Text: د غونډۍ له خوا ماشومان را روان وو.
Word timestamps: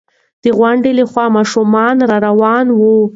د 0.43 0.45
غونډۍ 0.57 0.91
له 0.99 1.05
خوا 1.11 1.25
ماشومان 1.37 1.95
را 2.09 2.17
روان 2.27 2.65
وو. 2.79 2.95